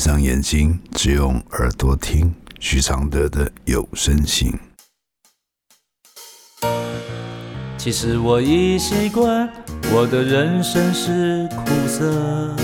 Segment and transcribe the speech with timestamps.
[0.00, 4.50] 上眼睛，只用耳朵听许常德的有声信。
[7.76, 9.46] 其实我已习惯，
[9.92, 12.56] 我的人生是苦涩，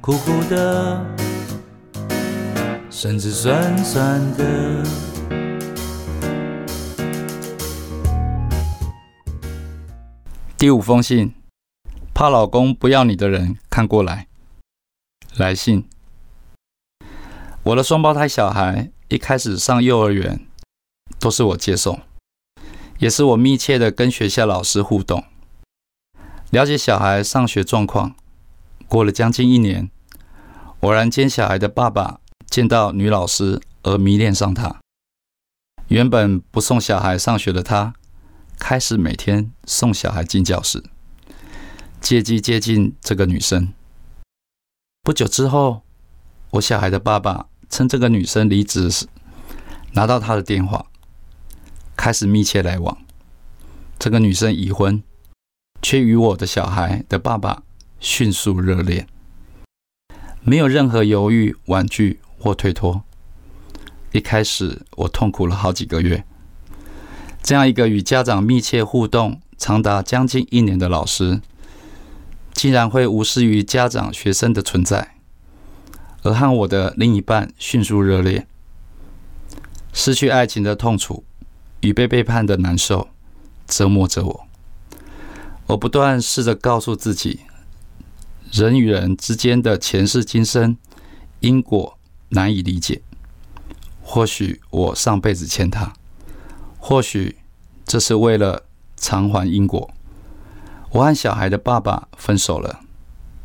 [0.00, 1.04] 苦苦的，
[2.88, 4.84] 甚至酸酸的。
[10.56, 11.34] 第五封信，
[12.14, 14.28] 怕老公不要你的人看过来。
[15.36, 15.88] 来信，
[17.64, 20.46] 我的双胞胎小孩一开始上幼儿园
[21.18, 22.00] 都是我接送。
[22.98, 25.24] 也是我密切的跟学校老师互动，
[26.50, 28.14] 了解小孩上学状况。
[28.86, 29.90] 过了将近一年，
[30.80, 34.78] 偶然间小孩的爸爸见到女老师而迷恋上她。
[35.88, 37.94] 原本不送小孩上学的他，
[38.60, 40.84] 开始每天送小孩进教室，
[42.00, 43.72] 借机接近这个女生。
[45.04, 45.82] 不久之后，
[46.52, 49.06] 我小孩的爸爸趁这个女生离职时，
[49.92, 50.86] 拿到她的电话。
[51.94, 52.96] 开始密切来往。
[53.98, 55.02] 这个女生已婚，
[55.82, 57.64] 却与我的小孩的爸爸
[58.00, 59.06] 迅速热恋，
[60.40, 63.04] 没有任何犹豫、婉拒或推脱。
[64.12, 66.24] 一开始我痛苦了好几个月。
[67.42, 71.42] 这样一个与家长密切互动长达将近一年的老师，
[72.54, 75.16] 竟然会无视于家长、学生的存在，
[76.22, 78.46] 而和我的另一半迅速热恋，
[79.92, 81.22] 失去爱情的痛楚。
[81.80, 83.10] 与被背叛的难受
[83.66, 84.46] 折磨着我，
[85.66, 87.40] 我不断试着告诉自己，
[88.50, 90.78] 人与人之间的前世今生
[91.40, 91.98] 因果
[92.30, 93.02] 难以理解。
[94.02, 95.92] 或许我上辈子欠他，
[96.78, 97.36] 或许
[97.84, 98.62] 这是为了
[98.96, 99.90] 偿还因果。
[100.94, 102.78] 我和小孩的爸爸分手了，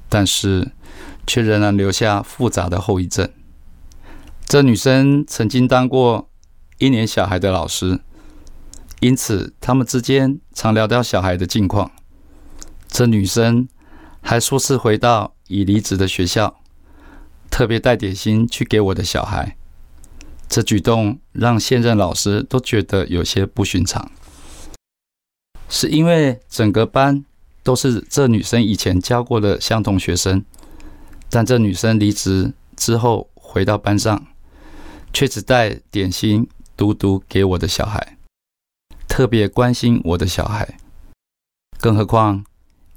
[0.07, 0.71] 但是
[1.25, 3.27] 却仍然留下复杂的后遗症。
[4.45, 6.29] 这女生曾经当过
[6.77, 8.01] 一年小孩的老师。
[8.99, 11.89] 因此，他们之间常聊到小孩的近况。
[12.87, 13.67] 这女生
[14.21, 16.59] 还数次回到已离职的学校，
[17.49, 19.55] 特别带点心去给我的小孩。
[20.47, 24.11] 这举动让现任老师都觉得有些不寻常，
[25.69, 27.23] 是因为整个班
[27.69, 30.43] 都是这女生以前教过的相同学生，
[31.29, 34.25] 但这女生离职之后回到班上，
[35.13, 38.17] 却只带点心独独给我的小孩。
[39.07, 40.79] 特别关心我的小孩，
[41.79, 42.43] 更何况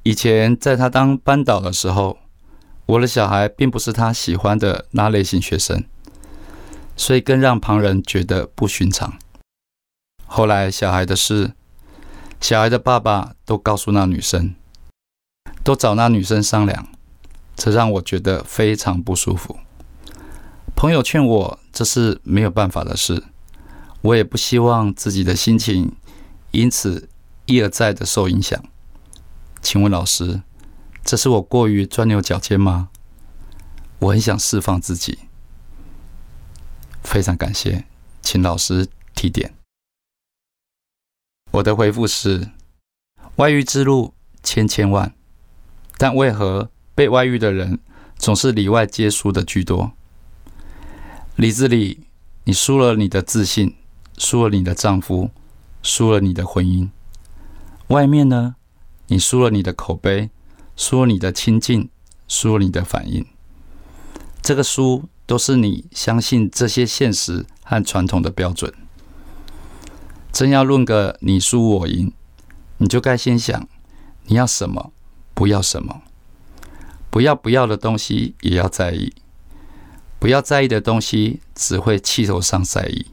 [0.05, 2.21] 以前在他当班导的时候，
[2.87, 5.85] 我的小孩并不是他喜欢的那类型学生，
[6.97, 9.19] 所以更让旁人觉得不寻常。
[10.25, 11.53] 后来小孩的事，
[12.41, 14.55] 小孩的爸爸都告诉那女生，
[15.65, 16.89] 都找那女生商量，
[17.55, 19.59] 这让我觉得非常不舒服。
[20.75, 23.25] 朋友劝我这是没有办法的事，
[24.01, 25.95] 我也不希望自己的心情。
[26.51, 27.09] 因此，
[27.47, 28.63] 一而再的受影响。
[29.63, 30.43] 请问老师，
[31.03, 32.91] 这是我过于钻牛角尖吗？
[34.01, 35.21] 我很想释放自己。
[37.03, 37.87] 非常感谢，
[38.21, 39.55] 请老师提点。
[41.53, 42.51] 我的回复是：
[43.37, 44.13] 外遇之路
[44.43, 45.15] 千千万，
[46.03, 47.79] 但为何被外遇的人
[48.17, 49.93] 总是里外皆输的居多？
[51.37, 52.01] 里子里，
[52.43, 53.77] 你输了你的自信，
[54.19, 55.31] 输了你的丈夫。
[55.81, 56.89] 输了你的婚姻，
[57.87, 58.57] 外面呢？
[59.07, 60.31] 你输了你的口碑，
[60.77, 61.89] 输了你的亲近，
[62.27, 63.25] 输了你的反应。
[64.43, 68.75] 这个输都是你相信这些现实和传统的标准。
[70.33, 72.13] 真要论个你输我赢，
[72.79, 73.69] 你就该先想
[74.25, 74.93] 你要什么，
[75.43, 76.03] 不要什么。
[77.11, 79.13] 不要不要的东西也要在意，
[80.21, 83.07] 不要在意的东西只会气头上在意。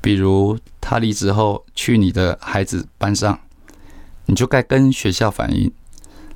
[0.00, 3.38] 比如他离职后去你的孩子班上，
[4.24, 5.72] 你就该跟学校反映，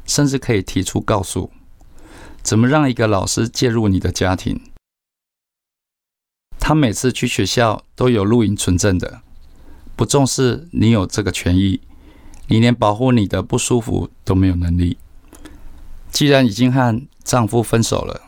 [0.07, 1.51] 甚至可以提出告诉，
[2.41, 4.61] 怎么让一个老师介入你的家庭？
[6.61, 9.23] 他每次去学校都有录影存证的，
[9.97, 11.81] 不重视你有这个权益，
[12.51, 14.99] 你连保护你的不舒服都没有能力。
[16.11, 18.23] 既然已经和丈夫分手了，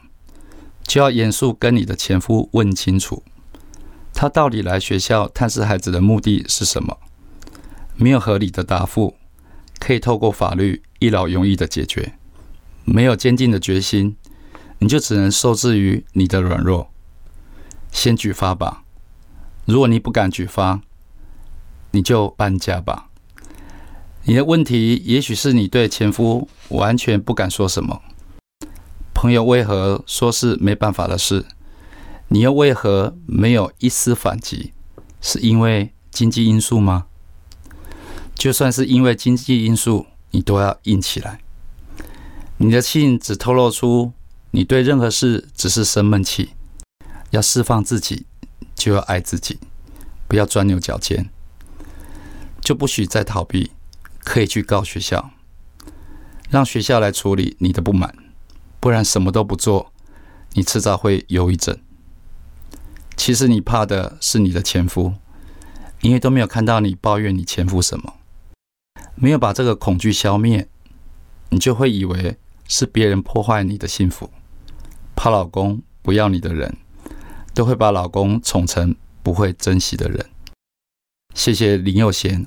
[0.85, 3.25] 就要严肃跟你的前夫问清楚。
[4.15, 6.99] 他到底来学校探视孩子的目的是什么？
[7.97, 9.17] 没有合理的答复，
[9.81, 12.15] 可以透过法律一劳永逸的解决。
[12.85, 14.17] 没有坚定的决心，
[14.79, 16.93] 你就只能受制于你的软弱。
[17.91, 18.85] 先举发吧。
[19.65, 20.81] 如果你不敢举发，
[21.91, 23.09] 你就搬家吧。
[24.25, 28.01] 你的问题也许是你对前夫完全不敢说什么。
[29.13, 31.45] 朋友为何说是没办法的事？
[32.29, 34.73] 你又为何没有一丝反击？
[35.21, 37.07] 是因为经济因素吗？
[38.35, 41.41] 就算是因为经济因素，你都要硬起来。
[42.59, 44.13] 你的信只透露出
[44.53, 46.51] 你对任何事只是生闷气，
[47.31, 48.27] 要释放自己，
[48.77, 49.59] 就要爱自己，
[50.29, 51.29] 不要钻牛角尖，
[52.61, 53.73] 就不许再逃避，
[54.25, 55.31] 可以去告学校，
[56.51, 58.15] 让学校来处理你的不满，
[58.81, 59.93] 不然什么都不做，
[60.53, 61.79] 你迟早会忧郁症。
[63.17, 65.15] 其实你怕的是你的前夫，
[66.01, 68.15] 因为都没有看到你抱怨你前夫什么，
[69.15, 70.69] 没有把这个恐惧消灭，
[71.51, 72.37] 你就会以为
[72.67, 74.31] 是别人破坏你的幸福。
[75.15, 76.77] 怕老公不要你的人，
[77.55, 80.27] 都会把老公宠成不会珍惜的人。
[81.35, 82.47] 谢谢林佑贤，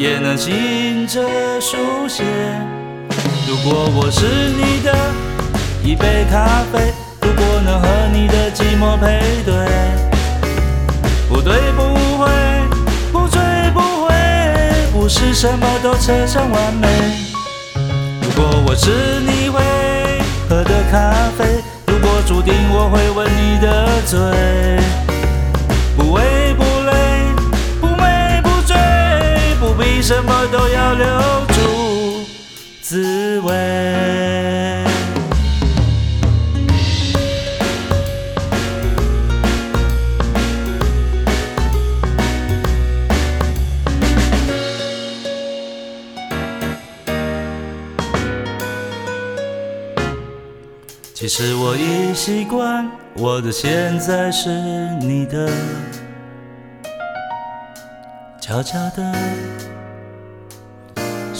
[0.00, 1.20] 也能醒着
[1.60, 1.76] 书
[2.08, 2.24] 写。
[3.46, 4.24] 如果我是
[4.56, 4.96] 你的
[5.84, 9.52] 一杯咖啡，如果能和你的寂寞配对。
[11.28, 11.82] 不对，不
[12.16, 12.30] 会，
[13.12, 13.38] 不醉，
[13.74, 14.14] 不会，
[14.90, 16.88] 不是什么都扯上完美。
[18.22, 19.60] 如果我是你会
[20.48, 21.44] 喝的咖啡，
[21.88, 24.18] 如果注定我会吻你的嘴，
[30.12, 31.06] 什么都要留
[31.46, 32.26] 住
[32.82, 33.52] 滋味。
[51.14, 54.48] 其实我已习惯，我的现在是
[55.00, 55.48] 你的，
[58.40, 59.14] 悄悄的，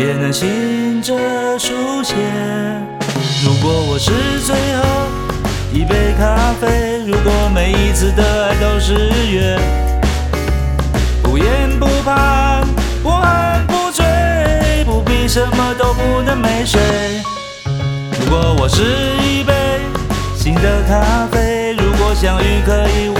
[0.00, 1.14] 也能醒着
[1.58, 2.14] 书写。
[3.44, 4.10] 如果我是
[4.46, 4.82] 最后
[5.74, 8.94] 一杯咖啡，如果每一次的爱都是
[9.30, 9.58] 约，
[11.22, 11.44] 不言
[11.78, 12.62] 不怕，
[13.02, 14.02] 不恨不醉，
[14.86, 16.80] 不必什么都不能没睡。
[18.20, 18.82] 如果我是
[19.22, 19.52] 一杯
[20.34, 23.19] 新的咖啡，如果相遇可以无言以